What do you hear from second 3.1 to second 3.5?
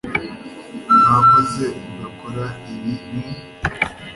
mu